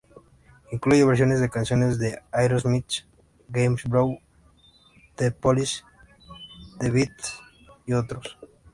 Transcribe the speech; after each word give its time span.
Incluye 0.71 1.05
versiones 1.05 1.41
de 1.41 1.49
canciones 1.51 1.99
de 1.99 2.17
Aerosmith, 2.31 3.05
James 3.53 3.83
Brown, 3.83 4.17
The 5.13 5.29
Police, 5.29 5.83
The 6.79 6.89
Beatles 6.89 7.39
y 7.85 7.93
otros. 7.93 8.39